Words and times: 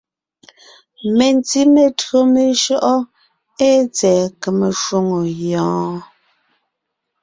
Mentí 1.17 1.59
metÿǒ 1.73 2.19
meshÿɔʼɔ́ 2.33 2.99
ée 3.67 3.79
tsɛ̀ɛ 3.95 4.23
kème 4.41 4.63
shwòŋo 4.81 5.19
yɔɔn? 5.49 5.95